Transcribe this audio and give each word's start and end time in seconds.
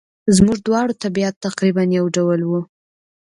زموږ 0.35 0.57
دواړو 0.67 0.93
طبیعت 1.03 1.35
تقریباً 1.45 1.83
یو 1.97 2.05
ډول 2.15 2.41
وو. 2.45 2.61